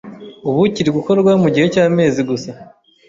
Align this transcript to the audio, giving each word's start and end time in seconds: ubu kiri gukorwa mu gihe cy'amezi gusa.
ubu 0.49 0.59
kiri 0.73 0.89
gukorwa 0.97 1.31
mu 1.41 1.47
gihe 1.53 1.67
cy'amezi 1.73 2.21
gusa. 2.29 2.49